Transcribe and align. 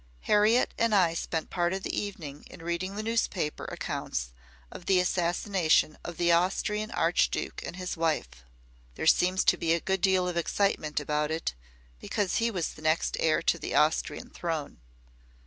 Harriet 0.21 0.73
and 0.79 0.95
I 0.95 1.13
spent 1.13 1.51
part 1.51 1.73
of 1.73 1.83
the 1.83 1.95
evening 1.95 2.43
in 2.49 2.63
reading 2.63 2.95
the 2.95 3.03
newspaper 3.03 3.65
accounts 3.65 4.33
of 4.71 4.87
the 4.87 4.99
assassination 4.99 5.95
of 6.03 6.17
the 6.17 6.31
Austrian 6.31 6.89
Archduke 6.89 7.61
and 7.63 7.75
his 7.75 7.95
wife. 7.95 8.43
There 8.95 9.05
seems 9.05 9.43
to 9.43 9.57
be 9.57 9.73
a 9.73 9.79
good 9.79 10.01
deal 10.01 10.27
of 10.27 10.37
excitement 10.37 10.99
about 10.99 11.29
it 11.29 11.53
because 11.99 12.37
he 12.37 12.49
was 12.49 12.69
the 12.73 12.81
next 12.81 13.15
heir 13.19 13.43
to 13.43 13.59
the 13.59 13.75
Austrian 13.75 14.31
throne. 14.31 14.79